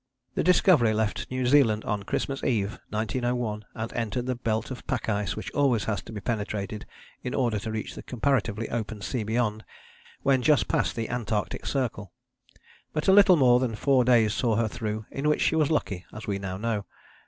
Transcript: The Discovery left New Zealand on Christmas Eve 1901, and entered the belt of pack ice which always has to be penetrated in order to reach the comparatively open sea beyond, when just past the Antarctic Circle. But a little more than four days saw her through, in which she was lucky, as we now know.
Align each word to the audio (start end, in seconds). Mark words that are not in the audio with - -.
The 0.33 0.43
Discovery 0.43 0.95
left 0.95 1.29
New 1.29 1.45
Zealand 1.45 1.85
on 1.85 2.01
Christmas 2.01 2.43
Eve 2.43 2.79
1901, 2.89 3.65
and 3.75 3.93
entered 3.93 4.25
the 4.25 4.33
belt 4.33 4.71
of 4.71 4.87
pack 4.87 5.07
ice 5.07 5.35
which 5.35 5.51
always 5.51 5.83
has 5.83 6.01
to 6.01 6.11
be 6.11 6.19
penetrated 6.19 6.87
in 7.21 7.35
order 7.35 7.59
to 7.59 7.71
reach 7.71 7.93
the 7.93 8.01
comparatively 8.01 8.67
open 8.71 9.01
sea 9.03 9.23
beyond, 9.23 9.63
when 10.23 10.41
just 10.41 10.67
past 10.67 10.95
the 10.95 11.07
Antarctic 11.07 11.67
Circle. 11.67 12.11
But 12.93 13.07
a 13.09 13.13
little 13.13 13.35
more 13.37 13.59
than 13.59 13.75
four 13.75 14.03
days 14.03 14.33
saw 14.33 14.55
her 14.55 14.67
through, 14.67 15.05
in 15.11 15.29
which 15.29 15.41
she 15.41 15.55
was 15.55 15.69
lucky, 15.69 16.07
as 16.11 16.25
we 16.25 16.39
now 16.39 16.57
know. 16.57 16.85